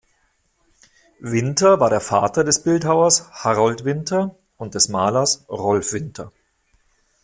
Winter 1.19 1.79
war 1.79 1.91
der 1.91 2.01
Vater 2.01 2.43
des 2.43 2.63
Bildhauers 2.63 3.29
Harold 3.43 3.85
Winter 3.85 4.35
und 4.57 4.73
des 4.73 4.89
Malers 4.89 5.45
Rolf 5.47 5.93
Winter. 5.93 6.31